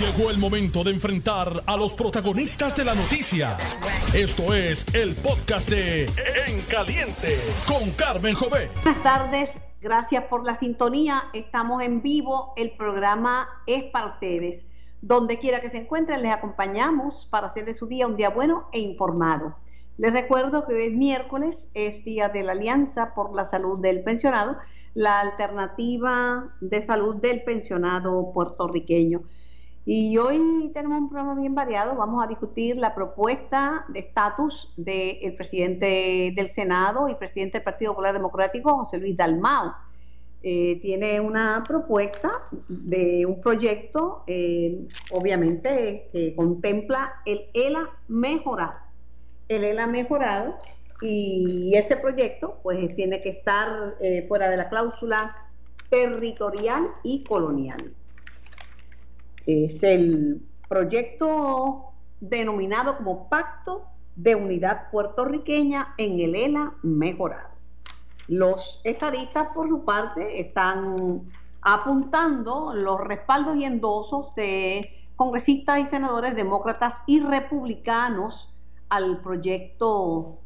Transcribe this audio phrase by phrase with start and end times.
[0.00, 3.56] Llegó el momento de enfrentar a los protagonistas de la noticia.
[4.14, 8.68] Esto es el podcast de En Caliente con Carmen Jové.
[8.82, 11.24] Buenas tardes, gracias por la sintonía.
[11.32, 14.66] Estamos en vivo, el programa es para ustedes.
[15.00, 18.68] Donde quiera que se encuentren, les acompañamos para hacer de su día un día bueno
[18.72, 19.56] e informado.
[19.96, 24.02] Les recuerdo que hoy es miércoles, es día de la Alianza por la Salud del
[24.02, 24.58] Pensionado,
[24.92, 29.22] la alternativa de salud del pensionado puertorriqueño.
[29.88, 31.94] Y hoy tenemos un programa bien variado.
[31.94, 37.92] Vamos a discutir la propuesta de estatus del presidente del Senado y presidente del Partido
[37.92, 39.76] Popular Democrático, José Luis Dalmao.
[40.42, 42.32] Eh, tiene una propuesta
[42.68, 48.80] de un proyecto, eh, obviamente, que contempla el ELA mejorado.
[49.48, 50.56] El ELA mejorado
[51.00, 55.36] y ese proyecto, pues, tiene que estar eh, fuera de la cláusula
[55.90, 57.94] territorial y colonial.
[59.46, 63.84] Es el proyecto denominado como Pacto
[64.16, 67.50] de Unidad Puertorriqueña en el ELA mejorado.
[68.28, 76.34] Los estadistas, por su parte, están apuntando los respaldos y endosos de congresistas y senadores
[76.34, 78.52] demócratas y republicanos
[78.88, 80.38] al proyecto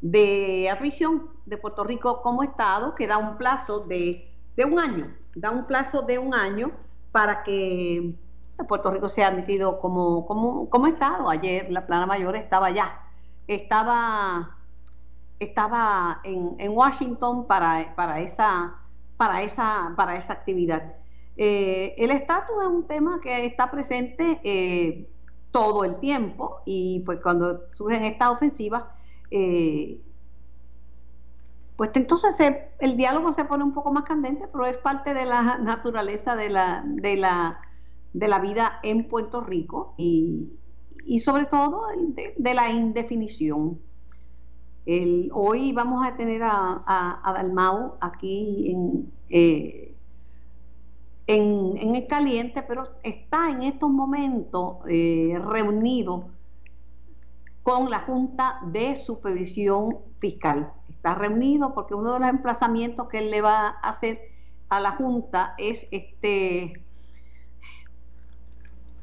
[0.00, 5.14] de admisión de Puerto Rico como Estado, que da un plazo de, de un año,
[5.34, 6.72] da un plazo de un año
[7.12, 8.14] para que
[8.64, 11.28] Puerto Rico se ha admitido como, como, Estado.
[11.28, 13.00] Ayer la plana mayor estaba allá,
[13.46, 14.56] estaba,
[15.38, 18.74] estaba en, en Washington para, para, esa,
[19.16, 20.94] para, esa, para esa actividad.
[21.36, 25.06] Eh, el estatus es un tema que está presente eh,
[25.50, 28.84] todo el tiempo y pues cuando surgen estas ofensivas,
[29.30, 30.00] eh,
[31.76, 32.34] pues entonces
[32.78, 36.48] el diálogo se pone un poco más candente, pero es parte de la naturaleza de
[36.48, 37.60] la, de la
[38.16, 40.48] de la vida en Puerto Rico y,
[41.22, 41.82] sobre todo
[42.38, 43.78] de, la indefinición.
[45.32, 48.74] hoy vamos a tener a, Dalmau aquí
[49.28, 49.94] eh,
[51.26, 56.30] en, en, el caliente, pero está en estos momentos eh, reunido
[57.62, 60.72] con la Junta de Supervisión Fiscal.
[60.88, 64.20] Está reunido porque uno de los emplazamientos que él le va a hacer
[64.70, 66.85] a la Junta es este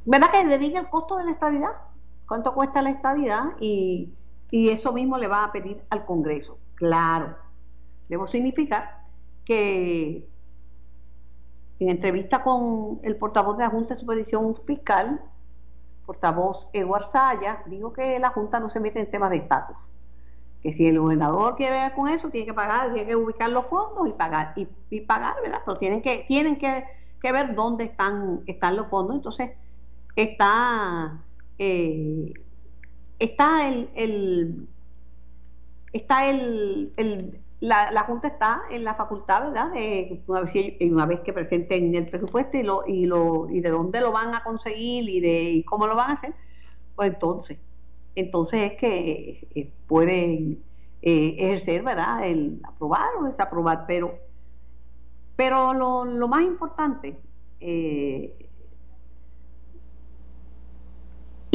[0.06, 1.72] ¿Verdad que le diga el costo de la estadidad?
[2.28, 3.54] ¿Cuánto cuesta la estadidad?
[3.60, 4.14] Y,
[4.52, 6.60] eso mismo le va a pedir al Congreso.
[6.76, 7.36] Claro.
[8.08, 9.02] Debo significar
[9.46, 10.30] que
[11.80, 15.22] en entrevista con el portavoz de la Junta de Supervisión Fiscal,
[16.06, 19.76] portavoz Eduard Saya, dijo que la Junta no se mete en temas de estatus.
[20.62, 23.66] Que si el gobernador quiere ver con eso, tiene que pagar, tiene que ubicar los
[23.66, 25.62] fondos y pagar, y, pagar, ¿verdad?
[25.66, 26.86] Pero tienen que, tienen que,
[27.24, 29.16] ver dónde están, están los fondos.
[29.16, 29.52] Entonces,
[30.16, 31.24] está,
[31.58, 32.34] eh,
[33.20, 34.68] está el,
[35.92, 39.72] está el, la, Junta está en la facultad, ¿verdad?
[40.28, 44.02] una, vez, una vez que presenten el presupuesto y, lo, y, lo, y de dónde
[44.02, 46.34] lo van a conseguir y de cómo lo van a hacer,
[46.96, 47.60] pues entonces,
[48.16, 50.64] entonces es que eh, pueden
[51.02, 52.28] eh, ejercer, ¿verdad?
[52.28, 54.20] El aprobar o desaprobar, pero,
[55.36, 57.18] pero lo, lo más importante
[57.60, 58.50] eh,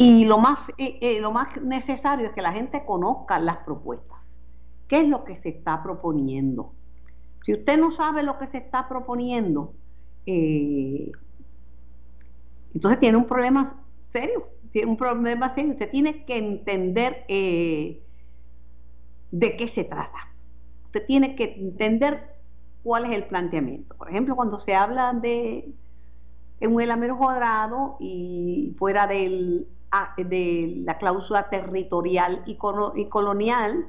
[0.01, 4.31] Y lo más, eh, eh, lo más necesario es que la gente conozca las propuestas.
[4.87, 6.71] ¿Qué es lo que se está proponiendo?
[7.43, 9.73] Si usted no sabe lo que se está proponiendo,
[10.25, 11.11] eh,
[12.73, 13.75] entonces tiene un problema
[14.13, 14.47] serio.
[14.71, 15.73] Tiene un problema serio.
[15.73, 18.01] Usted tiene que entender de
[19.57, 20.29] qué se trata.
[20.85, 22.37] Usted tiene que entender
[22.83, 23.97] cuál es el planteamiento.
[23.97, 25.73] Por ejemplo, cuando se habla de
[26.61, 29.67] un elamero cuadrado y fuera del
[30.17, 33.87] de la cláusula territorial y, colonial,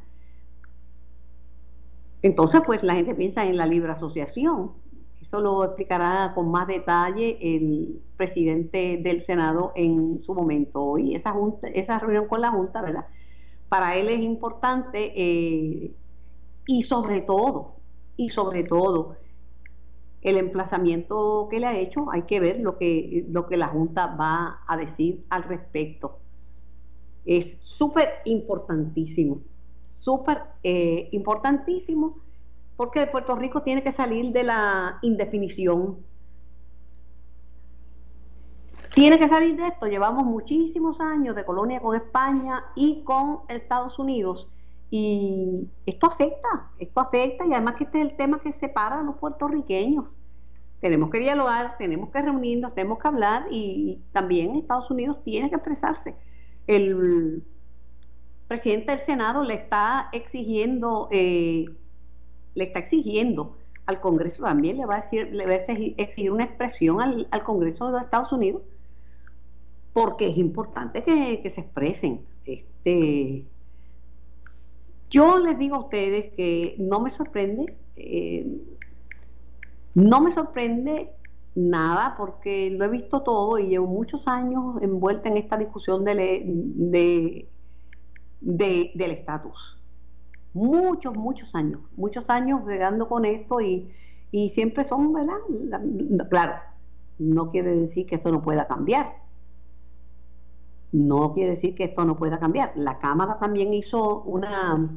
[2.23, 4.73] entonces pues la gente piensa en la libre asociación.
[5.21, 10.83] Eso lo explicará con más detalle el presidente del Senado en su momento.
[10.83, 13.07] Hoy esa, junta, esa reunión con la Junta, ¿verdad?
[13.69, 15.95] Para él es importante eh,
[16.67, 17.77] y sobre todo,
[18.17, 19.17] y sobre todo,
[20.23, 24.07] el emplazamiento que le ha hecho, hay que ver lo que, lo que la Junta
[24.07, 26.19] va a decir al respecto.
[27.25, 29.41] Es súper importantísimo,
[29.91, 32.19] súper eh, importantísimo,
[32.77, 35.99] porque Puerto Rico tiene que salir de la indefinición.
[38.95, 39.87] Tiene que salir de esto.
[39.87, 44.49] Llevamos muchísimos años de colonia con España y con Estados Unidos.
[44.91, 49.03] Y esto afecta, esto afecta y además que este es el tema que separa a
[49.03, 50.17] los puertorriqueños.
[50.81, 55.57] tenemos que dialogar, tenemos que reunirnos, tenemos que hablar y, también Estados Unidos tiene que
[55.57, 56.17] expresarse.
[56.67, 57.45] El
[58.49, 61.67] presidente del Senado le está exigiendo, eh,
[62.55, 66.45] le está exigiendo al Congreso también, le va a decir, le va a exigir una
[66.45, 68.63] expresión al, Congreso de los Estados Unidos,
[69.93, 72.23] porque es importante que, se expresen.
[72.47, 73.45] Este,
[75.11, 77.75] yo les digo a ustedes que no me sorprende.
[77.97, 78.47] Eh,
[79.95, 81.11] no me sorprende
[81.55, 87.49] nada porque lo he visto todo y llevo muchos años envuelta en esta discusión de,
[88.41, 89.83] del estatus.
[90.53, 93.93] Muchos, muchos años, muchos años regando con esto y,
[94.53, 95.39] siempre son, ¿verdad?
[96.29, 96.55] claro,
[97.19, 99.17] no quiere decir que esto no pueda cambiar.
[100.93, 102.73] No quiere decir que esto no pueda cambiar.
[102.75, 104.91] La Cámara también hizo una,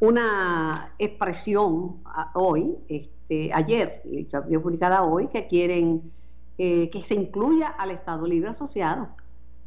[0.00, 2.02] una expresión
[2.34, 4.24] hoy, este, ayer, y
[4.58, 6.12] publicada hoy, que quieren
[6.56, 9.08] eh, que se incluya al Estado Libre Asociado,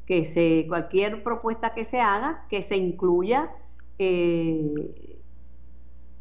[0.06, 3.52] que se, cualquier propuesta que se haga, que se incluya,
[4.00, 5.20] eh,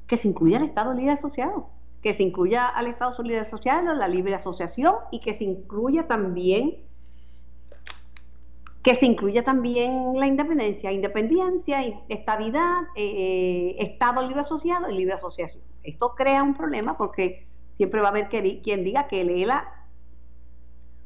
[0.08, 1.68] que se incluya al Estado Libre Asociado,
[2.02, 6.78] que se incluya al Estado Libre Asociado, la libre asociación y que se incluya también
[8.86, 15.60] que se incluya también la independencia, independencia, estabilidad, eh, Estado libre asociado y libre asociación.
[15.82, 17.48] Esto crea un problema porque
[17.78, 19.88] siempre va a haber quien diga que el ELA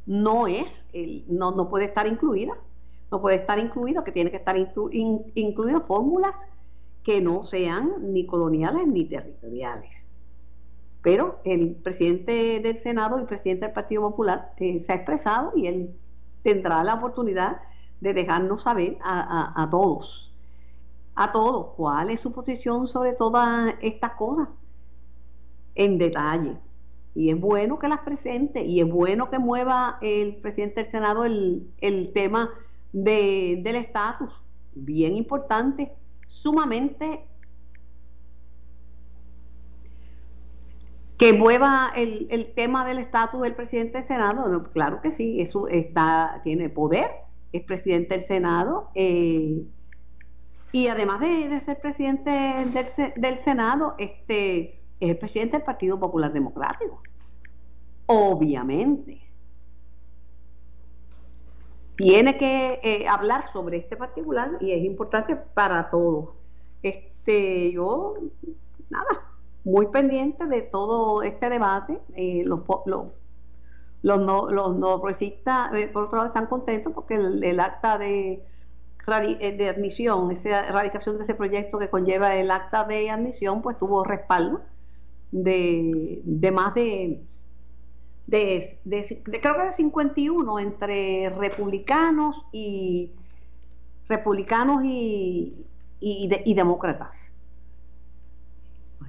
[0.05, 0.87] no es,
[1.27, 2.53] no, puede estar incluida,
[3.11, 6.37] no puede estar incluido, que tiene que estar incluido fórmulas
[7.03, 10.07] que no sean ni coloniales ni territoriales.
[11.01, 15.53] Pero el presidente del Senado y el presidente del Partido Popular eh, se ha expresado
[15.57, 15.95] y él
[16.43, 17.63] tendrá la oportunidad
[18.01, 20.33] de dejarnos saber a, todos,
[21.15, 24.49] a todos, cuál es su posición sobre todas estas cosas.
[25.75, 26.57] En detalle.
[27.15, 31.25] Y es bueno que las presente y es bueno que mueva el presidente del Senado
[31.25, 32.51] el, tema
[32.93, 34.33] de, del estatus,
[34.75, 35.93] bien importante,
[36.29, 37.25] sumamente
[41.19, 45.69] que mueva el, el tema del estatus del presidente del Senado, claro que sí, eso
[45.69, 47.11] está, tiene poder
[47.53, 49.63] es presidente del Senado eh,
[50.73, 57.03] y además de, ser presidente del, Senado, este, es el presidente del Partido Popular Democrático.
[58.07, 59.21] Obviamente.
[61.97, 66.31] Tiene que eh, hablar sobre este particular y es importante para todos.
[66.83, 68.15] Este, yo,
[68.89, 69.07] nada,
[69.65, 72.01] muy pendiente de todo este debate.
[72.15, 73.09] Eh, los, los
[74.03, 78.43] los no, los no progresistas, eh, por otro lado, están contentos porque el, acta de,
[79.07, 83.79] eh, de admisión, esa erradicación de ese proyecto que conlleva el acta de admisión, pues
[83.79, 84.63] tuvo respaldo
[85.33, 87.23] de, de más de,
[88.27, 93.11] de, creo que de 51 entre republicanos y
[94.09, 95.67] republicanos y,
[96.01, 97.17] y, demócratas.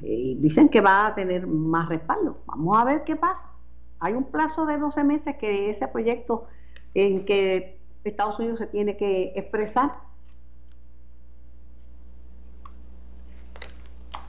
[0.02, 2.38] Y dicen que va a tener más respaldo.
[2.46, 3.48] Vamos a ver qué pasa.
[4.02, 6.48] Hay un plazo de 12 meses que ese proyecto
[6.96, 9.92] en que Estados Unidos se tiene que expresar,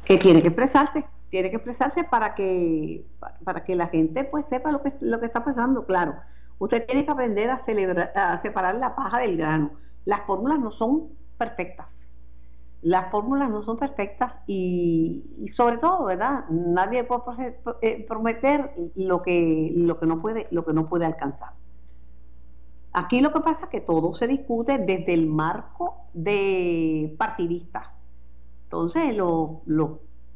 [0.04, 3.06] que tiene que expresarse, tiene que expresarse para que
[3.44, 6.16] para que la gente pues sepa lo que lo que está pasando, claro.
[6.58, 9.72] Usted tiene que aprender a, celebrar, a separar la paja del grano.
[10.04, 12.11] Las fórmulas no son perfectas
[12.82, 16.44] las fórmulas no son perfectas y, sobre todo, ¿verdad?
[16.50, 21.50] Nadie puede eh, prometer lo que, lo que no puede, lo que no puede alcanzar.
[22.92, 27.94] Aquí lo que pasa es que todo se discute desde el marco de partidista.
[28.64, 29.60] Entonces, los,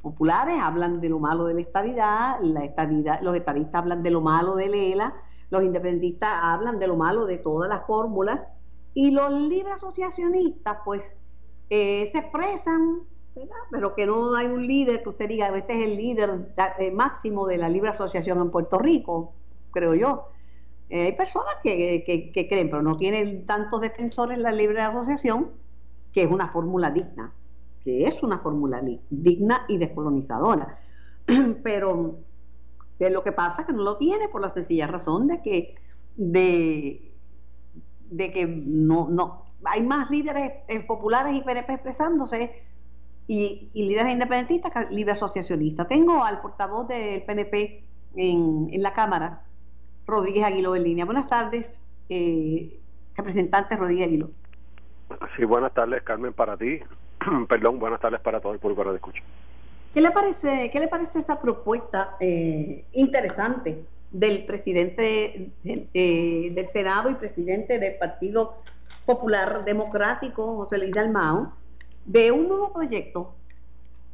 [0.00, 4.69] populares hablan de lo malo de la estadidad, los estadistas hablan de lo malo de
[4.69, 5.15] Lela,
[5.50, 8.47] los independentistas hablan de lo malo de todas las fórmulas,
[8.95, 11.03] y los libres asociacionistas, pues,
[11.70, 13.00] eh, se expresan,
[13.70, 17.46] pero que no hay un líder que usted diga, este es el líder eh, máximo
[17.46, 19.35] de la libre asociación en Puerto Rico,
[19.73, 20.28] creo yo.
[20.88, 25.50] Eh, hay personas que, creen, pero no tienen tantos defensores la libre asociación,
[26.12, 27.32] que es una fórmula digna,
[27.85, 30.78] que es una fórmula digna y descolonizadora.
[31.64, 32.18] pero
[32.99, 35.75] de lo que pasa es que no lo tiene por la sencilla razón de que
[36.16, 37.12] de
[38.32, 42.62] que no, no, hay más líderes eh, populares y PNP expresándose
[43.26, 45.88] y, líderes independentistas que líderes asociacionistas.
[45.88, 47.82] Tengo al portavoz del PNP
[48.16, 49.42] en, la Cámara,
[50.06, 51.04] Rodríguez Aguiló en línea.
[51.04, 52.78] Buenas tardes, eh,
[53.14, 54.30] representante Rodríguez Aguiló.
[55.37, 56.80] Sí, buenas tardes, Carmen, para ti.
[57.49, 59.23] Perdón, buenas tardes para todo el público que escucha.
[59.94, 67.11] ¿Qué le parece, qué le parece esa propuesta eh, interesante del presidente eh, del Senado
[67.11, 68.58] y presidente del Partido
[69.07, 71.53] Popular Democrático, José Luis Dalmao,
[72.05, 73.35] de un nuevo proyecto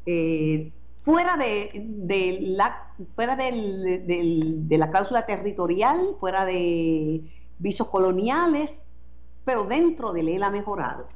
[0.06, 0.70] eh,
[1.04, 7.22] fuera de, la fuera de la cláusula territorial, fuera de
[7.58, 8.86] visos coloniales,
[9.44, 11.06] pero dentro de él ha mejorado.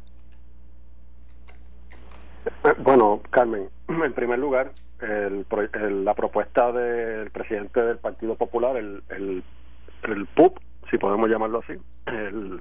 [2.64, 10.26] Eh, bueno, Carmen, en primer lugar, la propuesta del presidente del Partido Popular, el, el,
[10.34, 10.58] PUP,
[10.90, 11.74] si podemos llamarlo así,
[12.06, 12.60] el,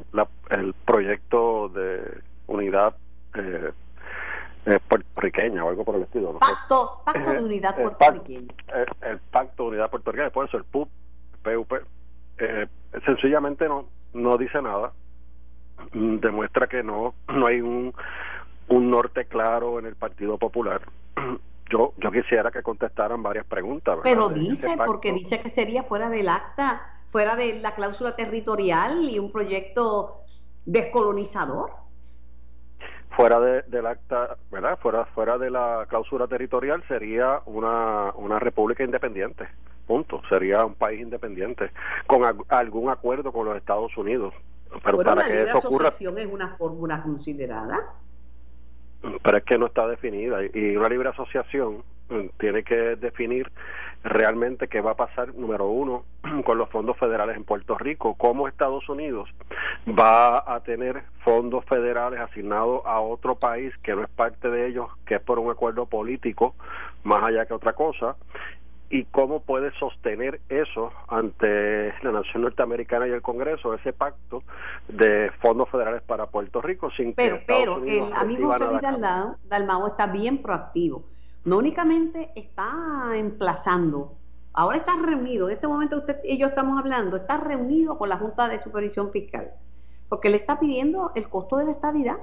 [0.50, 2.96] el proyecto de unidad
[3.36, 3.72] eh,
[4.66, 6.40] eh, puertorriqueña o algo por el estilo.
[6.40, 8.54] Pacto, pacto de unidad puertorriqueña.
[9.02, 10.90] El, pacto de unidad puertorriqueña, por eso el PUP,
[11.44, 11.74] PUP,
[12.40, 12.68] eh,
[13.06, 14.92] sencillamente no, no dice nada,
[15.94, 17.94] mm, demuestra que no, no hay un,
[18.70, 20.82] un norte claro en el Partido Popular.
[21.68, 23.98] Yo, yo quisiera que contestaran varias preguntas.
[24.04, 29.20] Pero dice, porque dice que sería fuera del acta, fuera de la cláusula territorial y
[29.20, 30.22] un proyecto
[30.66, 31.86] descolonizador
[33.16, 34.78] fuera de, del acta, ¿verdad?
[34.80, 39.48] Fuera, fuera de la cláusula territorial sería una, una república independiente,
[39.88, 40.22] punto.
[40.30, 41.72] Sería un país independiente,
[42.08, 44.34] con algún acuerdo con los Estados Unidos.
[44.84, 45.94] Pero para que eso ocurra.
[45.98, 47.80] es una fórmula considerada?
[49.24, 50.40] Pero es que no está definida.
[50.54, 51.84] Y una libre asociación
[52.38, 53.52] tiene que definir
[54.06, 56.04] realmente qué va a pasar, número uno,
[56.46, 59.30] con los fondos federales en Puerto Rico, cómo Estados Unidos
[59.88, 64.90] va a tener fondos federales asignados a otro país que no es parte de ellos,
[65.06, 66.56] que es por un acuerdo político,
[67.04, 68.16] más allá que otra cosa,
[68.92, 74.44] y cómo puede sostener eso ante la nación norteamericana y el Congreso, ese pacto
[74.88, 78.66] de fondos federales para Puerto Rico, sin pero, que Pero el amigo José
[79.50, 81.04] Dalmao está bien proactivo
[81.46, 84.18] no únicamente está emplazando,
[84.54, 88.18] ahora está reunido, en este momento usted y yo estamos hablando, está reunido con la
[88.18, 89.52] Junta de Supervisión Fiscal,
[90.10, 92.18] porque le está pidiendo el costo de la estadidad.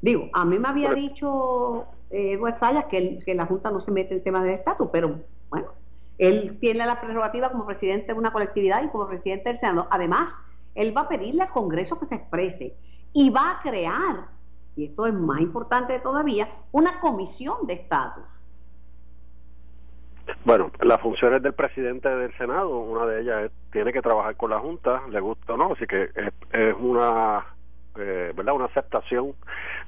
[0.00, 4.14] Digo, a mí me había dicho eh, Sayas que, que la Junta no se mete
[4.14, 5.20] en temas de estatus, pero
[5.50, 5.68] bueno,
[6.16, 9.86] él tiene la prerrogativa como presidente de una colectividad y como presidente del Senado.
[9.90, 10.34] Además,
[10.74, 12.74] él va a pedirle al Congreso que se exprese
[13.12, 14.28] y va a crear
[14.76, 18.24] y esto es más importante todavía, una comisión de estatus.
[20.44, 24.50] Bueno, las funciones del presidente del Senado, una de ellas es, tiene que trabajar con
[24.50, 26.10] la Junta, le gusta o no, así que
[26.52, 27.44] es una
[28.00, 28.54] eh, ¿verdad?
[28.54, 29.34] una aceptación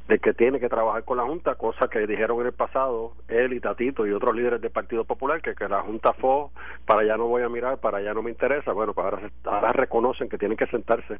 [0.08, 3.52] de que tiene que trabajar con la Junta, cosa que dijeron en el pasado él
[3.52, 6.46] y Tatito y otros líderes del Partido Popular, que, que la Junta fue,
[6.86, 9.06] para allá no voy a mirar, para allá no me interesa, bueno, pues
[9.44, 11.18] ahora, reconocen que tienen que sentarse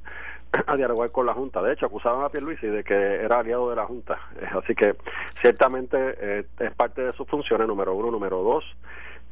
[0.67, 1.63] a dialogar con la Junta.
[1.63, 4.19] De hecho, acusaban a Pierluisi de que era aliado de la Junta,
[4.53, 4.95] así que
[5.41, 8.65] ciertamente eh, es parte de sus funciones, número uno, número dos,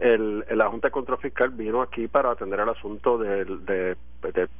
[0.00, 3.96] el, la Junta de Control Fiscal vino aquí para atender el asunto del, del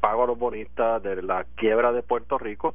[0.01, 2.75] pago a los bonistas, de la quiebra de Puerto Rico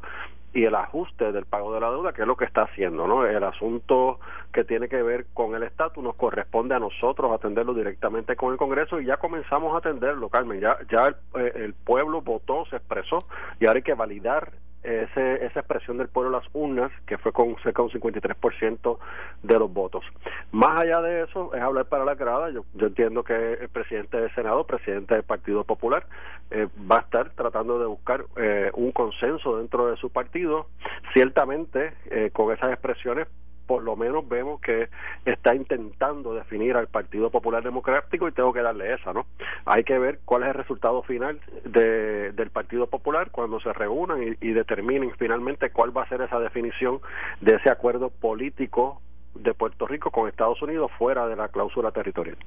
[0.55, 3.25] y el ajuste del pago de la deuda, que es lo que está haciendo, ¿no?
[3.25, 4.19] El asunto
[4.53, 8.57] que tiene que ver con el estatus nos corresponde a nosotros atenderlo directamente con el
[8.57, 10.61] Congreso y ya comenzamos a atenderlo, Carmen.
[10.61, 13.19] Ya, ya el, eh, el pueblo votó, se expresó
[13.59, 14.53] y ahora hay que validar
[14.85, 18.97] ese, esa expresión del pueblo las urnas, que fue con cerca de un 53%
[19.43, 20.03] de los votos.
[20.51, 22.49] Más allá de eso, es hablar para la grada.
[22.51, 26.05] Yo, yo entiendo que el presidente del Senado, presidente del Partido Popular,
[26.51, 30.67] eh, va a estar tratando de buscar eh, un consenso dentro de su partido.
[31.13, 33.27] Ciertamente, eh, con esas expresiones
[33.65, 34.89] por lo menos vemos que
[35.25, 39.25] está intentando definir al Partido Popular Democrático y tengo que darle esa, ¿no?
[39.65, 44.37] Hay que ver cuál es el resultado final de, del Partido Popular cuando se reúnan
[44.39, 47.01] y, determinen finalmente cuál va a ser esa definición
[47.41, 49.01] de ese acuerdo político
[49.33, 52.37] de Puerto Rico con Estados Unidos fuera de la cláusula territorial.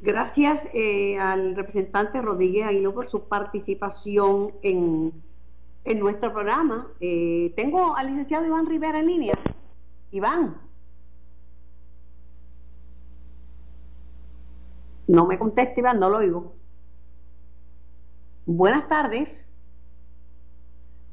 [0.00, 5.12] Gracias eh, al representante Rodríguez Aguiló por su participación en,
[5.86, 6.88] en nuestro programa.
[7.00, 9.38] Eh, tengo al licenciado Iván Rivera en línea.
[10.16, 10.56] Iván.
[15.06, 16.54] No me conteste, Iván, no lo oigo.
[18.46, 19.48] Buenas tardes.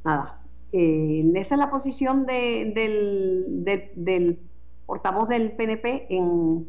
[0.03, 0.41] Nada.
[0.71, 4.39] Eh, esa es la posición de, del, del
[4.85, 6.67] portavoz del PNP en,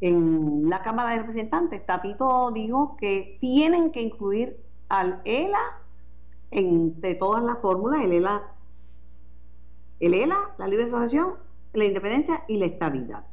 [0.00, 1.84] en la Cámara de Representantes.
[1.86, 4.56] Tatito dijo que tienen que incluir
[4.88, 5.80] al ELA
[6.50, 8.52] entre todas las fórmulas, el ELA
[10.02, 11.34] el ELA, la libre asociación,
[11.72, 13.24] la independencia y la estabilidad.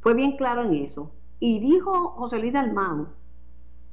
[0.00, 1.12] Fue bien claro en eso.
[1.38, 3.08] Y dijo José Luis Dalmau,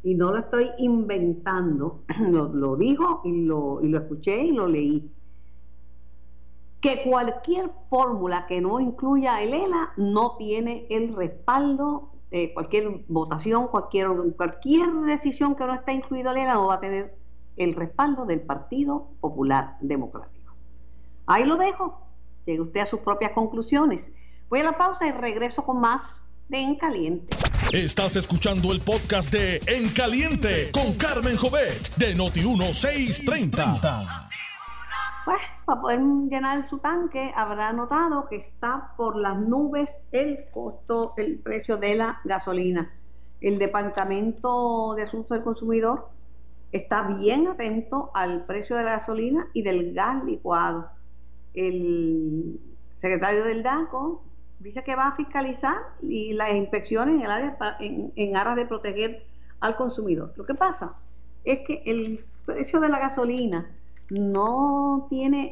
[0.03, 5.11] y no lo estoy inventando, lo, dijo y lo, y lo escuché y lo leí,
[6.81, 12.11] que cualquier fórmula que no incluya el ELA no tiene el respaldo
[12.53, 17.15] cualquier votación, cualquier, cualquier decisión que no esté incluido en la no va a tener
[17.55, 20.53] el respaldo del Partido Popular Democrático.
[21.25, 22.06] Ahí lo dejo,
[22.47, 24.11] llegue usted a sus propias conclusiones.
[24.49, 27.35] Voy a la pausa y regreso con más de En Caliente.
[27.73, 34.29] Estás escuchando el podcast de En Caliente con Carmen Jovet de Noti1630.
[35.25, 41.13] Pues, para poder llenar su tanque, habrá notado que está por las nubes el costo,
[41.17, 42.93] el precio de la gasolina.
[43.41, 46.07] El Departamento de Asuntos del Consumidor
[46.71, 50.96] está bien atento al precio de la gasolina y del gas licuado.
[51.57, 52.59] El
[52.91, 54.23] secretario del DACO
[54.59, 58.65] dice que va a fiscalizar y las inspecciones en el área en, en aras de
[58.67, 59.25] proteger
[59.59, 60.33] al consumidor.
[60.35, 60.95] Lo que pasa
[61.43, 63.71] es que el precio de la gasolina
[64.09, 65.51] no tiene,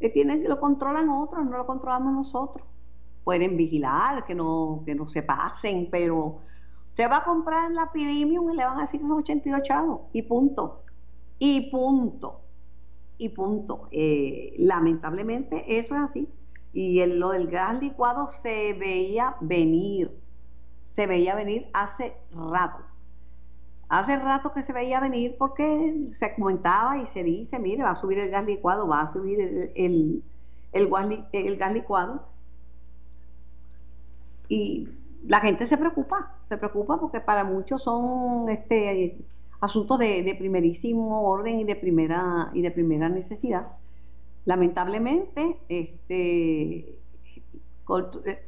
[0.00, 2.66] eh, tiene lo controlan otros, no lo controlamos nosotros.
[3.24, 6.40] Pueden vigilar que no, que no se pasen, pero
[6.90, 10.00] usted va a comprar la premium y le van a decir que son 82 chavos
[10.12, 10.82] y punto.
[11.38, 12.45] Y punto.
[13.18, 13.88] Y punto.
[13.90, 16.28] Eh, lamentablemente eso es así.
[16.72, 20.10] Y lo del gas licuado se veía venir,
[20.90, 22.84] se veía venir hace rato.
[23.88, 27.96] Hace rato que se veía venir porque se comentaba y se dice, mire, va a
[27.96, 29.40] subir el gas licuado, va a subir
[29.74, 30.22] el,
[30.72, 32.26] el, gas, licuado.
[34.48, 34.88] Y
[35.24, 39.16] la gente se preocupa, se preocupa porque para muchos son este
[39.66, 43.66] asuntos de, primerísimo orden y de primera y de primera necesidad
[44.46, 46.98] lamentablemente, este,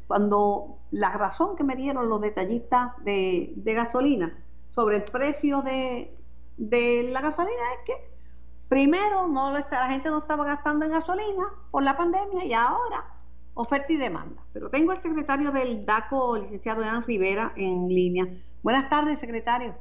[0.06, 4.32] cuando la razón que me dieron los detallistas de, gasolina
[4.70, 6.16] sobre el precio de,
[7.12, 7.92] la gasolina es que
[8.68, 13.04] primero no la gente no estaba gastando en gasolina por la pandemia y ahora
[13.54, 14.40] oferta y demanda.
[14.52, 18.28] Pero tengo al secretario del DACO, licenciado Edan Rivera, en línea.
[18.62, 19.74] Buenas tardes, secretario.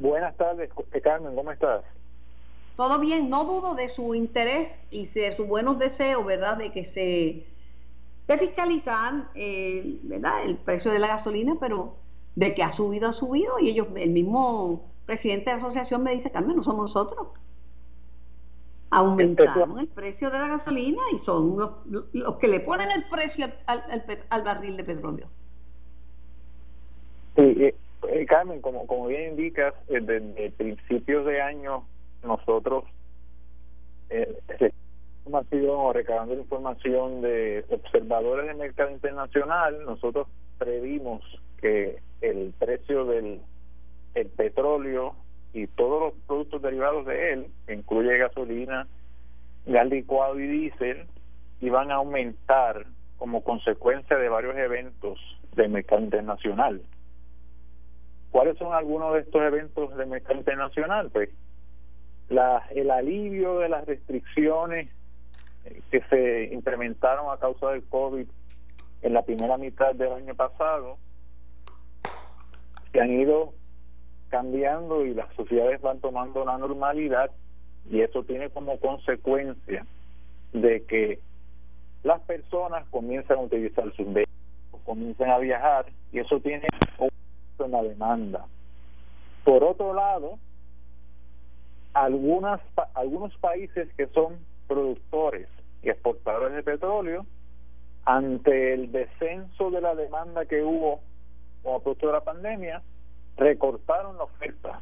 [0.00, 0.70] Buenas tardes,
[1.02, 1.84] Carmen, ¿cómo estás?
[2.80, 6.56] todo bien, no dudo de su interés y de sus buenos deseos, ¿verdad?
[6.56, 7.44] De que se
[8.26, 10.44] de fiscalizar, eh, ¿verdad?
[10.46, 11.96] El precio de la gasolina, pero
[12.36, 16.14] de que ha subido, ha subido y ellos, el mismo presidente de la asociación me
[16.14, 17.28] dice, Carmen, no somos nosotros.
[18.88, 24.42] Aumentaron el precio de la gasolina y son los, que le ponen el precio al,
[24.42, 25.26] barril de petróleo.
[27.36, 27.74] Sí, eh,
[28.12, 31.84] eh, Carmen, como, como bien indicas, desde principios de año
[32.22, 32.84] nosotros
[34.10, 34.36] eh,
[35.50, 40.26] sido recabando información de observadores del mercado internacional, nosotros
[40.58, 41.22] previmos
[41.60, 43.40] que el precio del
[44.14, 45.14] el petróleo
[45.52, 48.88] y todos los productos derivados de él, que incluye gasolina,
[49.66, 51.06] gas licuado y diésel,
[51.60, 52.86] iban a aumentar
[53.18, 55.18] como consecuencia de varios eventos
[55.54, 56.82] del mercado internacional.
[58.30, 61.10] ¿Cuáles son algunos de estos eventos del mercado internacional?
[61.10, 61.30] Pues
[62.28, 64.88] la, el alivio de las restricciones
[65.64, 68.26] eh, que se implementaron a causa del COVID
[69.02, 70.98] en la primera mitad del año pasado
[72.92, 73.52] se han ido
[74.28, 77.30] cambiando y las sociedades van tomando una normalidad
[77.90, 79.86] y eso tiene como consecuencia
[80.52, 81.18] de que
[82.02, 86.66] las personas comienzan a utilizar sus vehículos, comienzan a viajar y eso tiene
[87.64, 88.46] una demanda.
[89.44, 90.38] Por otro lado,
[91.94, 92.60] algunas
[92.94, 95.48] algunos países que son productores
[95.82, 97.26] y exportadores de petróleo
[98.04, 101.00] ante el descenso de la demanda que hubo
[101.62, 102.82] como producto de la pandemia
[103.36, 104.80] recortaron la oferta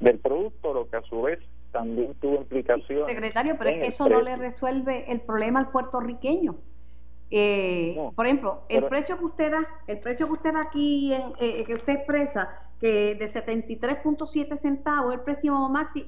[0.00, 1.38] del producto lo que a su vez
[1.72, 6.56] también tuvo implicaciones secretario pero es que eso no le resuelve el problema al puertorriqueño
[7.30, 11.34] eh, por ejemplo el precio que usted da el precio que usted da aquí en,
[11.38, 12.48] eh, que usted expresa
[12.80, 15.54] que de 73.7 centavos el precio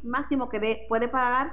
[0.03, 1.53] máximo que puede pagar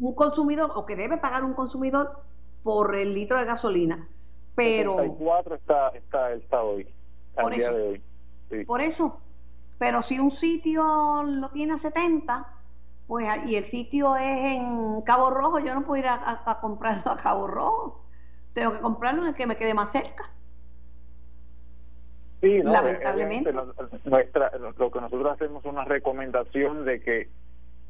[0.00, 2.22] un consumidor o que debe pagar un consumidor
[2.62, 4.08] por el litro de gasolina.
[4.54, 6.86] Pero 74 está está está hoy,
[7.40, 8.02] por eso, de
[8.50, 8.64] hoy.
[8.64, 9.20] Por eso,
[9.78, 12.46] pero si un sitio lo tiene a 70,
[13.06, 17.16] pues y el sitio es en Cabo Rojo, yo no puedo ir a comprarlo a
[17.16, 18.00] Cabo Rojo.
[18.54, 20.30] Tengo que comprarlo en el que me quede más cerca.
[22.40, 23.52] Sí, lamentablemente.
[24.04, 27.28] Nuestra, lo que nosotros hacemos es una recomendación de que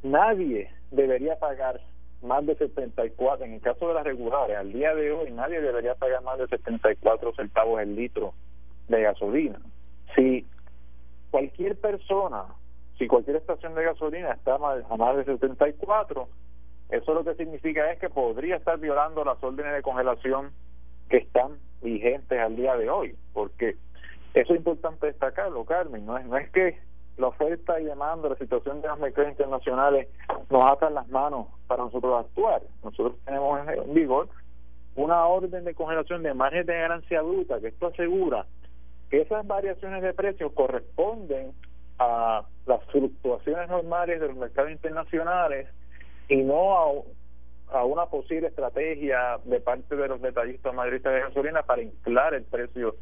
[0.02, 1.80] nadie debería pagar
[2.22, 5.94] más de 74, en el caso de las regulares, al día de hoy nadie debería
[5.94, 8.34] pagar más de 74 centavos el litro
[8.88, 9.58] de gasolina.
[10.14, 10.46] Si
[11.30, 12.44] cualquier persona,
[12.98, 16.28] si cualquier estación de gasolina está a más de 74,
[16.90, 20.50] eso lo que significa es que podría estar violando las órdenes de congelación
[21.08, 23.76] que están vigentes al día de hoy, porque
[24.32, 26.06] Eso es importante destacarlo, Carmen.
[26.06, 26.78] No es, no es que
[27.16, 30.08] la oferta y demanda, la situación de los mercados internacionales
[30.48, 32.62] nos atan las manos para nosotros actuar.
[32.84, 34.28] Nosotros tenemos en vigor
[34.94, 38.46] una orden de congelación de margen de ganancia bruta, que esto asegura
[39.10, 41.52] que esas variaciones de precios corresponden
[41.98, 45.68] a las fluctuaciones normales de los mercados internacionales
[46.30, 51.62] y no a, a una posible estrategia de parte de los detallistas mayoristas de gasolina
[51.62, 52.96] para inflar el precio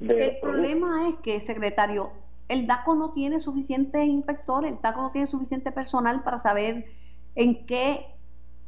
[0.00, 2.12] de El problema es que, secretario,
[2.48, 6.86] el DACO no tiene suficientes inspectores, el DACO no tiene suficiente personal para saber
[7.34, 8.06] en qué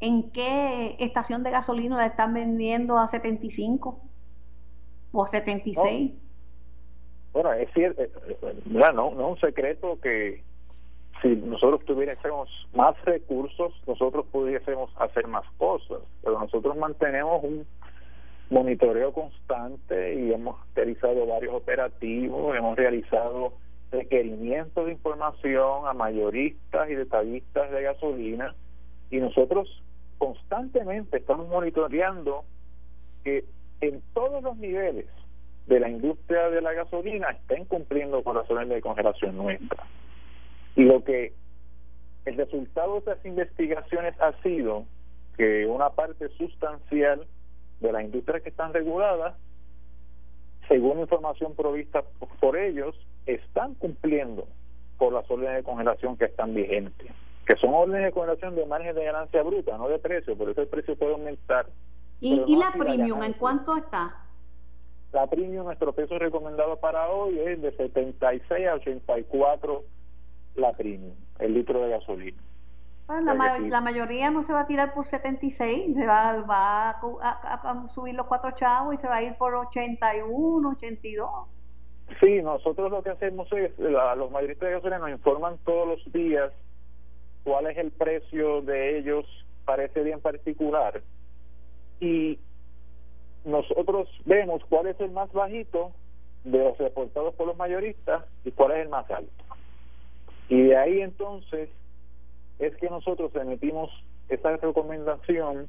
[0.00, 4.00] en qué estación de gasolina la están vendiendo a 75
[5.12, 6.12] o a 76.
[7.32, 10.42] Bueno, es cierto, eh, eh, no, no, es un secreto que
[11.22, 17.66] si nosotros tuviésemos más recursos, nosotros pudiésemos hacer más cosas, pero nosotros mantenemos un
[18.50, 23.52] monitoreo constante y hemos realizado varios operativos, hemos realizado
[23.92, 28.54] requerimientos de información a mayoristas y detallistas de gasolina
[29.10, 29.82] y nosotros
[30.18, 32.44] constantemente estamos monitoreando
[33.24, 33.44] que
[33.80, 35.06] en todos los niveles
[35.66, 39.86] de la industria de la gasolina estén cumpliendo con las órdenes de congelación nuestra.
[40.76, 41.32] Y lo que
[42.24, 44.84] el resultado de estas investigaciones ha sido
[45.36, 47.26] que una parte sustancial
[47.80, 49.34] de las industrias que están reguladas,
[50.68, 52.04] según información provista
[52.40, 52.94] por ellos,
[53.26, 54.46] están cumpliendo
[54.98, 57.10] por las órdenes de congelación que están vigentes,
[57.46, 60.60] que son órdenes de congelación de margen de ganancia bruta, no de precio, por eso
[60.60, 61.66] el precio puede aumentar.
[62.20, 64.14] ¿Y, la premium en cuánto está?
[65.12, 69.84] La premium, nuestro peso recomendado para hoy es de 76 a 84
[70.60, 72.38] la premium, el litro de gasolina.
[73.08, 78.14] la, la, mayoría no se va a tirar por 76, se va, va a, subir
[78.14, 81.30] los cuatro chavos y se va a ir por 81, 82.
[82.20, 86.52] Sí, nosotros lo que hacemos es, los mayoristas de gasolina nos informan todos los días
[87.44, 89.24] cuál es el precio de ellos
[89.64, 91.02] para ese día en particular
[92.00, 92.38] y
[93.44, 95.92] nosotros vemos cuál es el más bajito
[96.44, 99.44] de los reportados por los mayoristas y cuál es el más alto.
[100.50, 101.70] Y de ahí entonces
[102.58, 103.88] es que nosotros emitimos
[104.28, 105.68] esa recomendación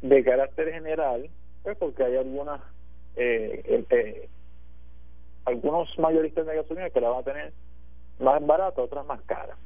[0.00, 1.28] de carácter general,
[1.62, 2.60] pues porque hay algunas
[3.16, 4.28] eh, eh,
[5.44, 7.52] algunos mayoristas de gasolina que la van a tener
[8.20, 9.56] más barata, otras más cara.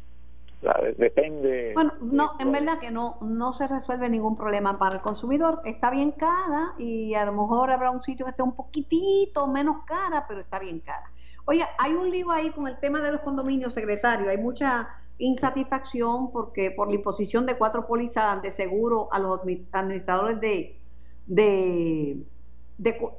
[0.97, 1.73] depende.
[1.75, 5.61] Bueno, no, en verdad que no, no se resuelve ningún problema para el consumidor.
[5.65, 9.85] Está bien cara y a lo mejor habrá un sitio que esté un poquitito menos
[9.87, 11.13] cara, pero está bien cara.
[11.45, 14.31] Oye, hay un lío ahí con el tema de los condominios, secretario.
[14.31, 19.41] Hay mucha insatisfacción porque por la imposición de cuatro pólizas de seguro a los
[19.73, 20.81] administradores de,
[21.27, 22.23] de,
[22.79, 23.11] de,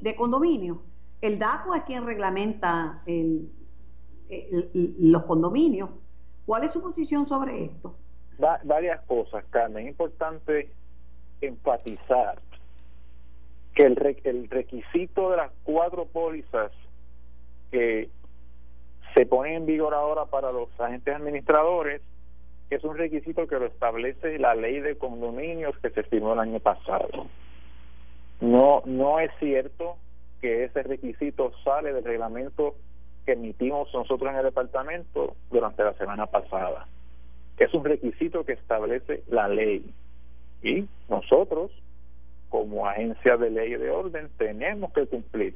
[0.00, 0.82] de condominio
[1.20, 3.02] el DACO es quien reglamenta
[4.98, 5.90] los condominios.
[6.46, 7.96] ¿Cuál es su posición sobre esto?
[8.64, 9.84] varias cosas, Carmen.
[9.84, 10.72] Es importante
[11.42, 12.40] enfatizar
[13.74, 16.72] que el, el requisito de las cuatro pólizas
[17.70, 18.08] que
[19.14, 22.02] se ponen en vigor ahora para los agentes administradores
[22.70, 26.60] es un requisito que lo establece la ley de condominios que se firmó el año
[26.60, 27.26] pasado.
[28.40, 29.96] No, no es cierto
[30.40, 32.76] que ese requisito sale del reglamento
[33.26, 36.86] que emitimos nosotros en el departamento durante la semana pasada.
[37.58, 39.92] Es un requisito que establece la ley
[40.62, 41.70] y nosotros,
[42.48, 45.54] como agencia de ley y de orden, tenemos que cumplir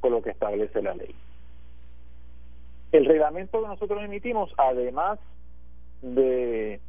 [0.00, 1.14] con lo que establece la ley.
[2.92, 5.18] El reglamento que nosotros emitimos, además
[6.02, 6.80] de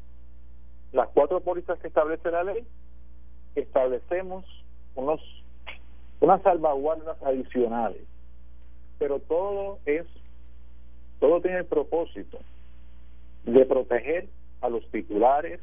[0.94, 2.66] las cuatro pólizas que establece la ley,
[3.56, 4.46] establecemos
[4.96, 5.22] unos
[6.22, 8.04] unas salvaguardas adicionales.
[9.00, 10.06] Pero todo es,
[11.20, 12.40] todo tiene el propósito
[13.46, 14.28] de proteger
[14.62, 15.60] a los titulares,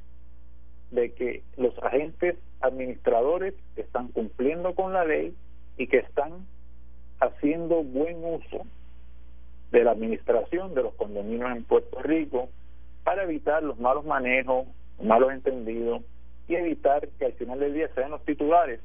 [0.90, 5.35] de que los agentes administradores están cumpliendo con la ley
[5.77, 6.46] y que están
[7.20, 8.66] haciendo buen uso
[9.70, 12.48] de la administración de los condominios en Puerto Rico
[13.04, 14.66] para evitar los malos manejos,
[15.02, 16.02] malos entendidos
[16.46, 18.81] y evitar que al final del día sean los titulares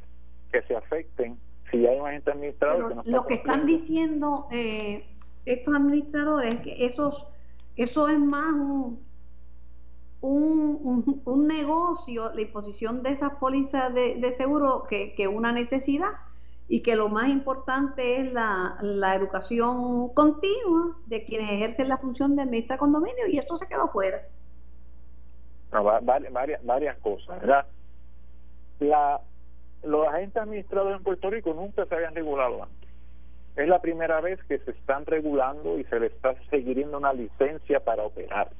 [0.51, 1.37] que se afecten
[1.71, 5.05] si hay un agente administrador lo que están diciendo eh,
[5.45, 7.25] estos administradores es que esos,
[7.75, 8.99] eso es más un,
[10.21, 16.11] un, un, negocio, la imposición de esas pólizas de, seguro que, que, una necesidad
[16.67, 22.35] y que lo más importante es la, la educación continua de quienes ejercen la función
[22.35, 24.21] de administrar condominio y esto se quedó fuera.
[25.71, 27.65] varias, varias cosas, ¿verdad?
[28.79, 29.21] La,
[29.83, 32.89] los agentes administrados en Puerto Rico nunca se habían regulado antes.
[33.55, 37.79] es la primera vez que se están regulando y se le está siguiendo una licencia
[37.81, 38.51] para operar.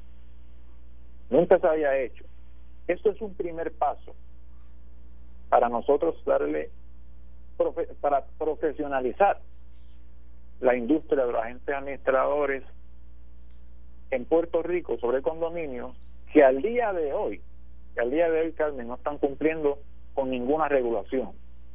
[1.30, 2.24] Nunca se había hecho.
[2.86, 4.14] Esto es un primer paso
[5.48, 6.70] para nosotros darle,
[8.00, 9.40] para profesionalizar
[10.60, 12.64] la industria de los agentes administradores
[14.10, 15.96] en Puerto Rico sobre condominios
[16.32, 17.40] que al día de hoy,
[17.94, 19.78] que al día de hoy, Carmen, no están cumpliendo
[20.14, 21.32] con ninguna regulación,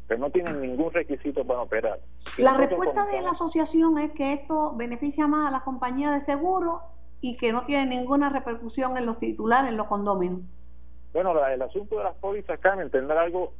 [0.07, 1.99] que no tienen ningún requisito para operar.
[2.37, 6.81] La respuesta de la asociación es que esto beneficia más a las compañías de seguro
[7.21, 10.41] y que no tiene ninguna repercusión en los titulares, en los condominios.
[11.11, 13.53] Bueno, el asunto de las pólizas, Carmen, tendrá algo,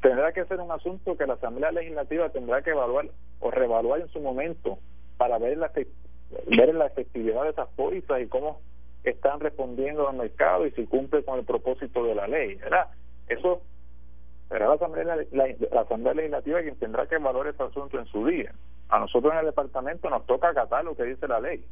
[0.00, 3.06] tendrá que ser un asunto que la Asamblea Legislativa tendrá que evaluar
[3.40, 4.78] o reevaluar en su momento
[5.18, 5.70] para ver la
[6.46, 8.60] ver la efectividad de esas pólizas y cómo
[9.04, 12.88] están respondiendo al mercado y si cumple con el propósito de la ley, ¿verdad?
[13.28, 13.62] Eso
[14.48, 18.52] será la Asamblea, la, Asamblea Legislativa quien tendrá que evaluar ese asunto en su día.
[18.88, 21.64] A nosotros en el departamento nos toca acatar lo que dice la ley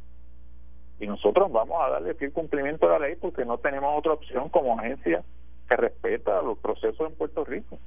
[0.99, 4.49] y nosotros vamos a darle fiel cumplimiento a la ley porque no tenemos otra opción
[4.49, 5.23] como agencia
[5.69, 7.77] que respeta los procesos en Puerto Rico.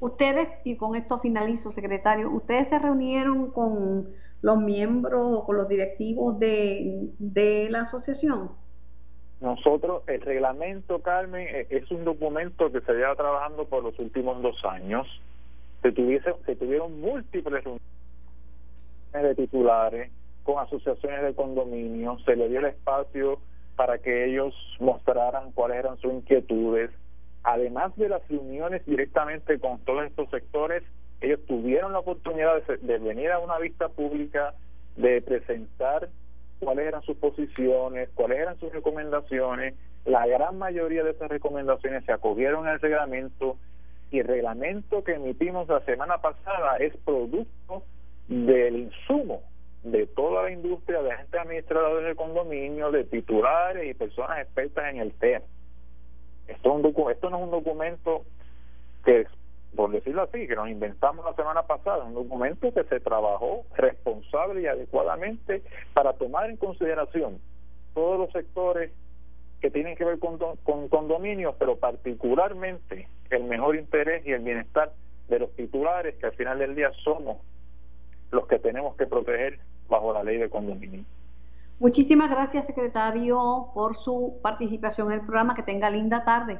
[0.00, 4.08] Ustedes, y con esto finalizo, secretario, ustedes se reunieron con
[4.42, 8.50] los miembros o con los directivos de, de la asociación.
[9.40, 14.42] Nosotros, el reglamento, Carmen, e, es un documento que se lleva trabajando por los últimos
[14.42, 15.06] dos años.
[15.82, 17.82] Se, tuviese, se tuvieron múltiples reuniones
[19.12, 20.10] de titulares,
[20.44, 23.40] con asociaciones de condominio, se le dio el espacio
[23.76, 26.90] para que ellos mostraran cuáles eran sus inquietudes.
[27.42, 30.82] Además de las reuniones directamente con todos estos sectores,
[31.20, 34.54] ellos tuvieron la oportunidad de, venir a una vista pública,
[34.96, 36.08] de presentar
[36.60, 39.74] cuáles eran sus posiciones, cuáles eran sus recomendaciones.
[40.04, 43.56] La gran mayoría de esas recomendaciones se acogieron al reglamento
[44.10, 47.82] y el reglamento que emitimos la semana pasada es producto
[48.28, 49.42] del insumo
[49.84, 55.00] de toda la industria de agentes administradores de condominio, de titulares y personas expertas en
[55.00, 55.44] el tema.
[56.48, 58.24] Esto, es un esto no es un documento
[59.04, 59.26] que,
[59.76, 64.62] por decirlo así, que nos inventamos la semana pasada, un documento que se trabajó responsable
[64.62, 67.38] y adecuadamente para tomar en consideración
[67.92, 68.90] todos los sectores
[69.60, 74.92] que tienen que ver con, con condominios, pero particularmente el mejor interés y el bienestar
[75.28, 77.38] de los titulares, que al final del día somos
[78.34, 81.04] los que tenemos que proteger bajo la ley de condominio.
[81.80, 85.54] Muchísimas gracias, secretario, por su participación en el programa.
[85.54, 86.58] Que tenga linda tarde.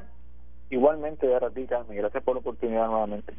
[0.71, 1.97] Igualmente, a ti, Carmen.
[1.97, 3.33] Gracias por la oportunidad nuevamente.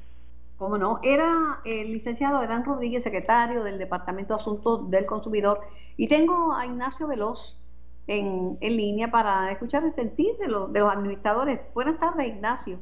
[0.57, 0.99] Cómo no.
[1.03, 5.59] Era el licenciado Edán Rodríguez, secretario del Departamento de Asuntos del Consumidor.
[5.97, 7.59] Y tengo a Ignacio Veloz
[8.07, 11.59] en, en línea para escuchar el sentir de, los, de los administradores.
[11.73, 12.79] Buenas tardes, Ignacio.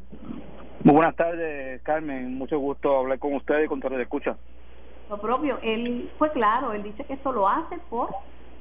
[0.83, 2.37] Muy buenas tardes, Carmen.
[2.37, 4.37] Mucho gusto hablar con usted y con todos los escucha
[5.07, 5.59] lo propio.
[5.61, 8.09] Él fue claro, él dice que esto lo hace por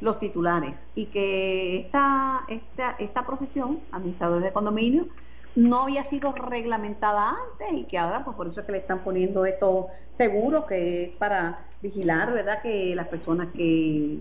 [0.00, 5.06] los titulares y que esta, esta, esta profesión, administradores de condominio,
[5.54, 9.04] no había sido reglamentada antes y que ahora pues por eso es que le están
[9.04, 14.20] poniendo estos seguros que es para vigilar verdad que las personas que,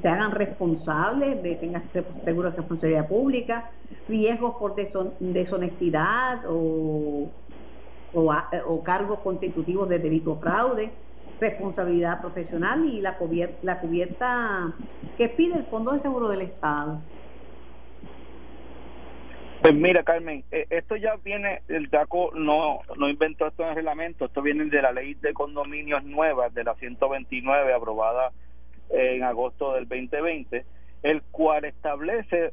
[0.00, 1.90] se hagan responsables de tengan
[2.24, 3.70] seguros de responsabilidad pública
[4.08, 7.30] riesgos por deshonestidad o
[8.12, 10.90] o, cargos constitutivos de delito o fraude,
[11.40, 14.74] responsabilidad profesional y la cubierta, la cubierta
[15.18, 17.00] que pide el Fondo de Seguro del Estado.
[19.62, 23.74] Pues mira, Carmen, eh, esto ya viene, el DACO no, no inventó esto en el
[23.76, 28.30] reglamento, esto viene de la ley de condominios nuevas, de la 129, aprobada
[28.90, 30.64] en agosto del 2020,
[31.02, 32.52] el cual establece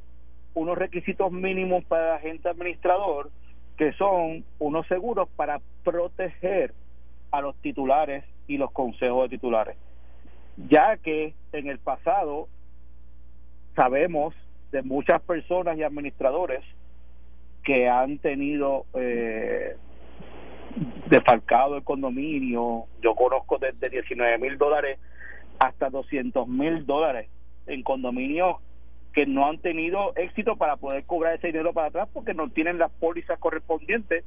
[0.54, 3.30] unos requisitos mínimos para el agente administrador
[3.78, 6.74] que son unos seguros para proteger
[7.32, 9.78] a los titulares y los consejos de titulares,
[10.70, 12.48] ya que en el pasado
[13.76, 14.36] sabemos
[14.72, 16.64] de muchas personas y administradores
[17.64, 19.78] que han tenido eh,
[21.10, 25.00] defalcado el condominio, yo conozco desde 19 mil dólares
[25.60, 27.30] hasta 200 mil dólares
[27.68, 28.58] en condominios
[29.14, 32.80] que no han tenido éxito para poder cobrar ese dinero para atrás porque no tienen
[32.80, 34.26] las pólizas correspondientes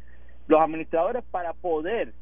[0.49, 2.13] los administradores para poder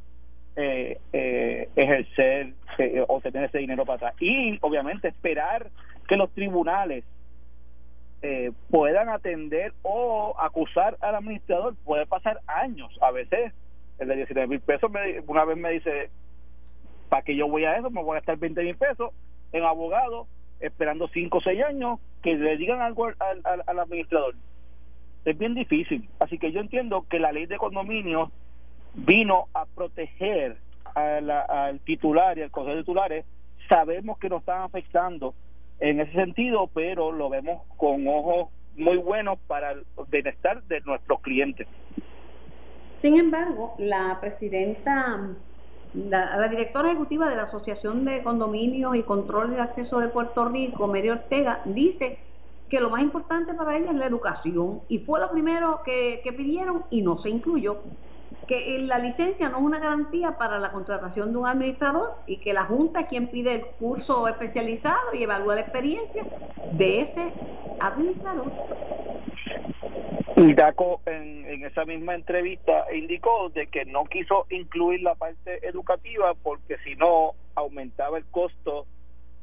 [0.56, 4.14] eh, eh, ejercer eh, o tener ese dinero para atrás.
[4.20, 5.70] Y obviamente esperar
[6.08, 7.04] que los tribunales
[8.70, 12.90] puedan atender o acusar al administrador puede pasar años.
[13.02, 13.52] A veces
[13.98, 14.90] el de 19 mil pesos
[15.26, 16.08] una vez me dice
[17.10, 19.12] para que yo voy a eso me voy a gastar 20 mil pesos
[19.52, 20.26] en abogado
[20.60, 24.34] esperando 5 o 6 años que le digan algo al, al, administrador.
[25.24, 26.08] Es bien difícil.
[26.20, 28.30] Así que yo entiendo que la ley de condominio
[28.94, 30.56] vino a proteger
[30.94, 33.24] al titular y al consejo de titulares,
[33.68, 35.34] sabemos que nos están afectando
[35.80, 41.20] en ese sentido, pero lo vemos con ojos muy buenos para el bienestar de nuestros
[41.20, 41.66] clientes.
[42.96, 45.30] Sin embargo, la presidenta,
[45.94, 50.86] la, directora ejecutiva de la Asociación de Condominios y Control de Acceso de Puerto Rico,
[50.86, 52.18] Mary Ortega, dice
[52.68, 56.32] que lo más importante para ella es la educación y fue lo primero que, que
[56.32, 57.78] pidieron y no se incluyó
[58.48, 62.52] que la licencia no es una garantía para la contratación de un administrador y que
[62.52, 66.24] la Junta es quien pide el curso especializado y evalúa la experiencia
[66.72, 67.32] de ese
[67.80, 68.52] administrador.
[70.36, 75.66] Y DACO en, en, esa misma entrevista indicó de que no quiso incluir la parte
[75.66, 78.86] educativa porque si no aumentaba el costo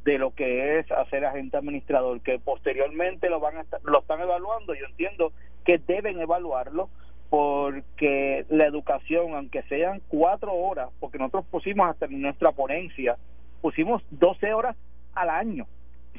[0.03, 4.73] de lo que es hacer agente administrador, que posteriormente lo van a lo están evaluando,
[4.73, 5.31] yo entiendo
[5.63, 6.89] que deben evaluarlo,
[7.29, 13.15] porque la educación, aunque sean cuatro horas, porque nosotros pusimos hasta en nuestra ponencia,
[13.61, 14.75] pusimos 12 horas
[15.13, 15.65] al año.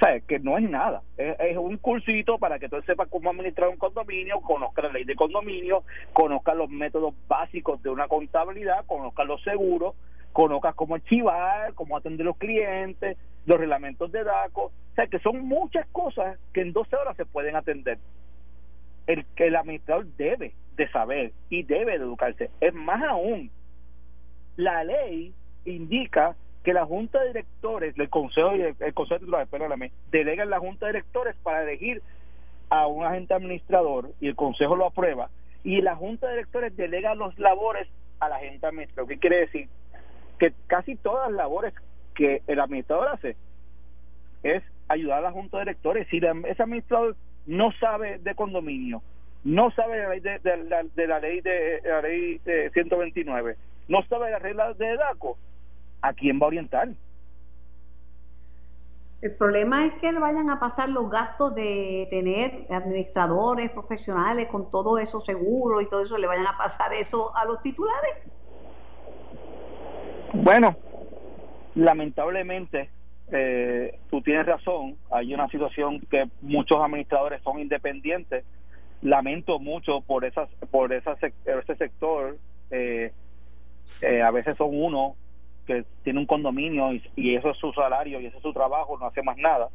[0.00, 1.02] Sea, que no es nada.
[1.16, 5.14] Es, un cursito para que tú sepas cómo administrar un condominio, conozca la ley de
[5.14, 9.94] condominio, conozca los métodos básicos de una contabilidad, conozca los seguros,
[10.32, 14.64] conozca cómo archivar, cómo atender los clientes, los reglamentos de DACO.
[14.64, 17.98] O sea, que son muchas cosas que en 12 horas se pueden atender.
[19.06, 22.50] El que el administrador debe de saber y debe de educarse.
[22.60, 23.50] Es más aún,
[24.56, 29.92] la ley indica que la junta de directores del consejo el consejo de titulares, perdóname,
[30.10, 32.02] delegan la junta de directores para elegir
[32.70, 35.28] a un agente administrador y el consejo lo aprueba
[35.64, 37.88] y la junta de directores delega los labores
[38.20, 39.08] al agente administrador.
[39.08, 39.68] ¿Qué quiere decir?
[40.38, 41.74] Que casi todas las labores
[42.14, 43.36] que el administrador hace
[44.42, 46.08] es ayudar a la junta de directores.
[46.08, 49.02] Si ese administrador no sabe de condominio,
[49.44, 50.56] no sabe de la ley de,
[51.06, 53.56] la, ley de la ley de 129,
[53.88, 55.36] no sabe las reglas de DACO,
[56.02, 56.88] ¿a quién va a orientar?
[59.22, 64.68] El problema es que le vayan a pasar los gastos de tener administradores profesionales con
[64.68, 68.16] todo eso seguro y todo eso, le vayan a pasar eso a los titulares.
[70.34, 70.76] Bueno,
[71.76, 72.90] lamentablemente
[73.30, 78.44] eh, tú tienes razón, hay una situación que muchos administradores son independientes
[79.02, 82.38] lamento mucho por esas por esa, ese sector
[82.70, 83.12] eh,
[84.00, 85.16] eh, a veces son uno
[86.02, 89.22] tiene un condominio y, eso es su salario y eso es su trabajo no hace
[89.22, 89.68] más nada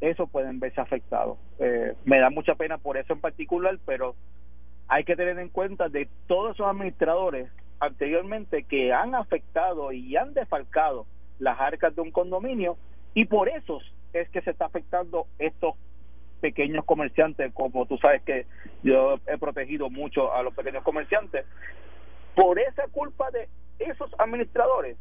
[0.00, 1.36] eso pueden verse afectados.
[1.58, 4.14] Eh, me da mucha pena por eso en particular pero
[4.88, 10.34] hay que tener en cuenta de todos esos administradores anteriormente que han afectado y han
[10.34, 11.06] defalcado
[11.38, 12.76] las arcas de un condominio
[13.14, 13.80] y por eso
[14.12, 15.74] es que se está afectando estos
[16.40, 18.46] pequeños comerciantes, como tú sabes que
[18.82, 21.44] yo he protegido mucho a los pequeños comerciantes,
[22.34, 24.96] por esa culpa de esos administradores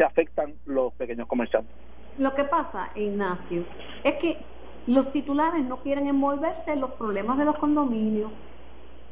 [0.00, 1.76] se afectan los pequeños comerciantes.
[2.16, 3.64] Lo que pasa, Ignacio,
[4.02, 4.38] es que
[4.86, 8.32] los titulares no quieren envolverse en los problemas de los condominios.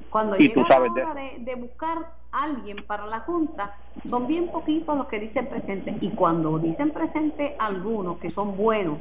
[0.08, 3.76] Cuando llega la hora de, de, buscar alguien para la Junta,
[4.08, 5.94] son bien poquitos los que dicen presente.
[6.00, 8.96] Y cuando dicen presente algunos que son buenos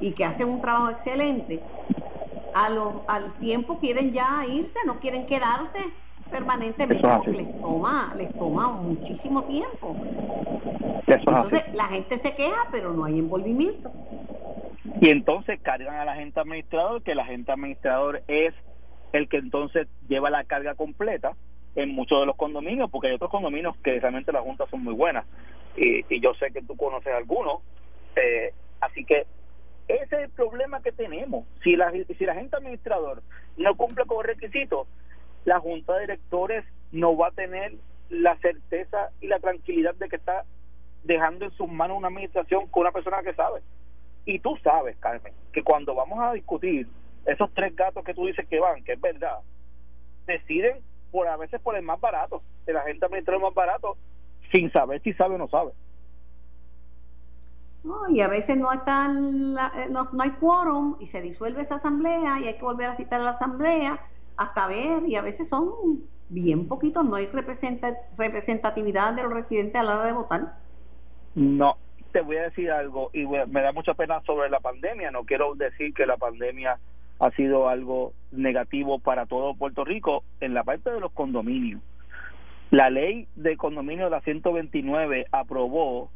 [0.00, 1.62] y que hacen un trabajo excelente,
[2.54, 2.66] a
[3.06, 5.78] al tiempo quieren ya irse, no quieren quedarse
[6.30, 9.96] permanentemente porque les toma, les toma muchísimo tiempo.
[11.06, 13.90] entonces la gente se queja, pero no hay envolvimiento.
[15.00, 18.54] Y entonces cargan a la gente administrador, que la gente administrador es
[19.12, 21.32] el que entonces lleva la carga completa
[21.74, 24.94] en muchos de los condominios, porque hay otros condominios que realmente las juntas son muy
[24.94, 25.24] buenas.
[25.76, 27.60] Y, y yo sé que tú conoces algunos.
[28.16, 29.26] Eh, así que
[29.88, 31.46] ese es el problema que tenemos.
[31.62, 33.22] Si la, si la gente administrador
[33.56, 34.86] no cumple con los requisitos,
[35.44, 37.74] la junta de directores no va a tener
[38.08, 40.44] la certeza y la tranquilidad de que está
[41.04, 43.62] dejando en sus manos una administración con una persona que sabe.
[44.24, 46.86] Y tú sabes, Carmen, que cuando vamos a discutir
[47.26, 49.38] esos tres gatos que tú dices que van, que es verdad,
[50.26, 53.96] deciden por a veces por el más barato, el agente administrador más barato,
[54.52, 55.72] sin saber si sabe o no sabe.
[57.82, 58.78] No, y a veces no, eh,
[59.90, 63.20] no, no, hay quórum y se disuelve esa asamblea y hay que volver a citar
[63.20, 63.98] a la asamblea
[64.36, 65.70] hasta ver y a veces son
[66.28, 70.54] bien poquitos, no hay representatividad de los residentes a la hora de votar.
[71.34, 71.76] No,
[72.12, 75.54] te voy a decir algo y me da mucha pena sobre la pandemia, no quiero
[75.54, 76.78] decir que la pandemia
[77.18, 81.82] ha sido algo negativo para todo Puerto Rico en la parte de los condominios.
[82.70, 86.10] La ley de condominio de la 129 aprobó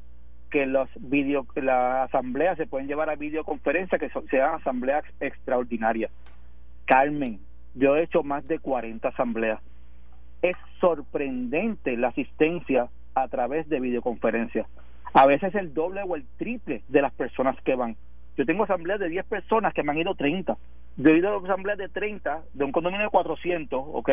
[0.51, 6.13] que los video, las asambleas se pueden llevar a videoconferencia, que sean asambleas extraordinarias.
[6.85, 7.41] Carmen,
[7.75, 9.61] yo he hecho más de 40 asambleas.
[10.43, 14.67] Es sorprendente la asistencia a través de videoconferencia.
[15.13, 17.97] A veces el doble o el triple de las personas que van.
[18.37, 20.57] Yo tengo asambleas de 10 personas que me han ido 30.
[20.97, 24.11] Yo he ido a asambleas de 30, de un condominio de 400, ¿ok?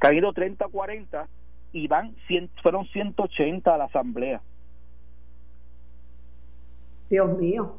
[0.00, 1.26] Que han ido 30, 40
[1.72, 2.14] y van,
[2.62, 4.40] fueron 180 a la asamblea.
[7.10, 7.78] Dios mío.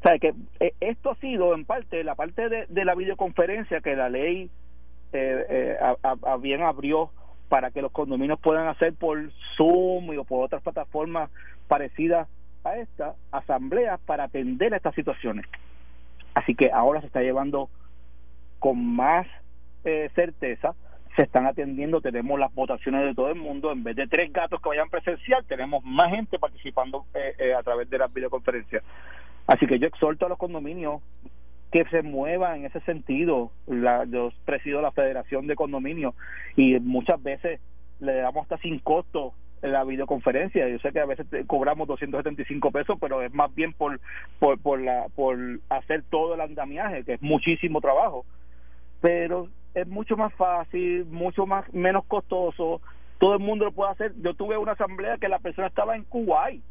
[0.00, 3.94] O sea, que eh, esto ha sido en parte, la parte de, la videoconferencia que
[3.94, 4.50] la ley
[5.12, 5.96] eh, eh
[6.40, 7.10] bien abrió
[7.50, 11.30] para que los condominios puedan hacer por Zoom o por otras plataformas
[11.68, 12.28] parecidas
[12.64, 15.44] a esta, asambleas para atender a estas situaciones.
[16.34, 17.68] Así que ahora se está llevando
[18.58, 19.26] con más
[19.84, 20.74] eh, certeza,
[21.16, 24.62] se están atendiendo, tenemos las votaciones de todo el mundo, en vez de tres gatos
[24.62, 28.84] que vayan presencial, tenemos más gente participando eh, a través de las videoconferencias.
[29.46, 31.02] Así que yo exhorto a los condominios
[31.70, 33.52] que se mueva en ese sentido.
[33.66, 36.14] La, yo presido la Federación de Condominios
[36.56, 37.60] y muchas veces
[38.00, 40.68] le damos hasta sin costo la videoconferencia.
[40.68, 44.00] Yo sé que a veces cobramos 275 pesos, pero es más bien por,
[44.38, 45.38] por, por, la, por
[45.68, 48.24] hacer todo el andamiaje, que es muchísimo trabajo.
[49.00, 52.80] Pero es mucho más fácil, mucho más menos costoso.
[53.18, 54.12] Todo el mundo lo puede hacer.
[54.22, 56.62] Yo tuve una asamblea que la persona estaba en Kuwait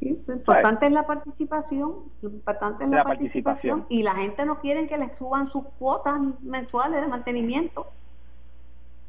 [0.00, 3.86] lo importante es la participación, lo importante es la, participación.
[3.88, 7.86] y la gente no quiere que les suban sus cuotas mensuales de mantenimiento.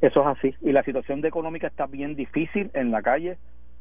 [0.01, 3.37] Eso es así y la situación de económica está bien difícil en la calle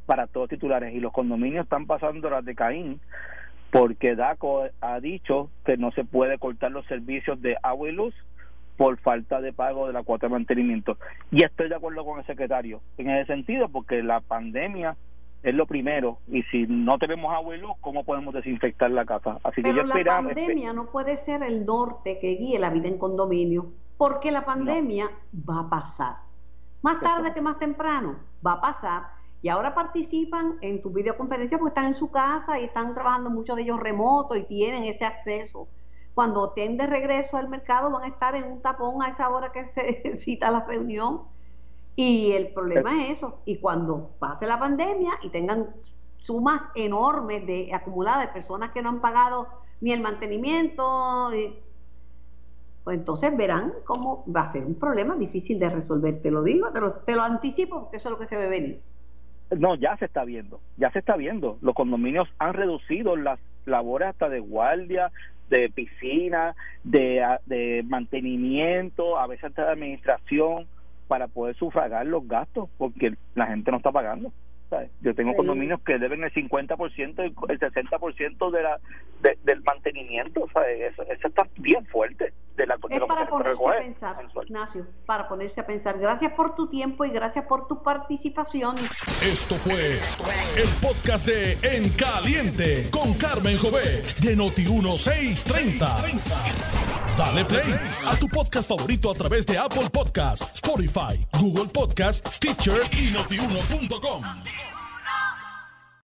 [0.06, 3.00] para todos titulares y los condominios están pasando las de Caín
[3.70, 8.14] porque DACO ha dicho que no se puede cortar los servicios de agua y luz
[8.76, 10.96] por falta de pago de la cuota de mantenimiento.
[11.30, 14.96] Y estoy de acuerdo con el secretario en ese sentido porque la pandemia
[15.42, 16.18] es lo primero.
[16.28, 19.82] Y si no tenemos agua y luz cómo podemos desinfectar la casa así que yo
[19.82, 24.44] la pandemia no puede ser el norte que guíe la vida en condominio porque la
[24.44, 25.10] pandemia
[25.48, 26.16] va a pasar.
[26.82, 29.02] Más tarde que más temprano va a pasar.
[29.42, 33.56] Y ahora participan en tu videoconferencia porque están en su casa y están trabajando muchos
[33.56, 35.68] de ellos remotos y tienen ese acceso.
[36.14, 39.52] Cuando estén de regreso al mercado van a estar en un tapón a esa hora
[39.52, 41.22] que se cita la reunión
[42.00, 43.40] y el problema es eso.
[43.44, 45.68] Y cuando pase la pandemia y tengan
[46.16, 49.48] sumas enormes de acumuladas de personas que no han pagado
[49.82, 51.30] ni el mantenimiento,
[52.84, 56.22] pues entonces verán cómo va a ser un problema difícil de resolver.
[56.22, 58.48] Te lo digo, te lo, te lo anticipo, porque eso es lo que se ve
[58.48, 58.80] venir.
[59.58, 61.58] No, ya se está viendo, ya se está viendo.
[61.60, 65.12] Los condominios han reducido las labores hasta de guardia,
[65.50, 70.66] de piscina, de, de mantenimiento, a veces hasta de administración
[71.10, 74.32] para poder sufragar los gastos porque la gente no está pagando.
[75.00, 78.78] Yo tengo condominios que deben el 50% y el 60% de la,
[79.42, 80.46] del mantenimiento.
[80.46, 82.32] Eso, eso, está bien fuerte.
[82.56, 85.98] De la, es para ponerse a pensar, Ignacio, para ponerse a pensar.
[85.98, 88.76] Gracias por tu tiempo y gracias por tu participación.
[89.22, 96.90] Esto fue el podcast de En Caliente con Carmen Jovet de Noti1630.
[97.16, 97.74] Dale play
[98.06, 104.22] a tu podcast favorito a través de Apple Podcasts, Spotify, Google Podcasts, Stitcher y notiuno.com.